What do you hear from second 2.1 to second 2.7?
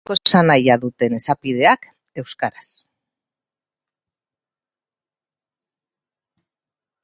euskaraz.